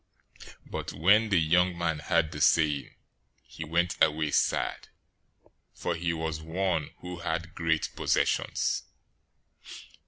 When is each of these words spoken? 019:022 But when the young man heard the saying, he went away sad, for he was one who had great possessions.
019:022 0.65 0.71
But 0.71 0.93
when 0.93 1.29
the 1.29 1.39
young 1.39 1.77
man 1.77 1.99
heard 1.99 2.31
the 2.31 2.41
saying, 2.41 2.95
he 3.43 3.63
went 3.63 4.01
away 4.03 4.31
sad, 4.31 4.87
for 5.75 5.93
he 5.93 6.11
was 6.11 6.41
one 6.41 6.89
who 7.01 7.19
had 7.19 7.53
great 7.53 7.87
possessions. 7.95 8.81